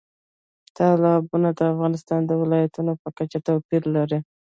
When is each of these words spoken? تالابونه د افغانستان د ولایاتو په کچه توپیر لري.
تالابونه 0.77 1.49
د 1.57 1.59
افغانستان 1.73 2.21
د 2.25 2.31
ولایاتو 2.41 2.81
په 3.01 3.09
کچه 3.17 3.37
توپیر 3.47 3.83
لري. 3.95 4.19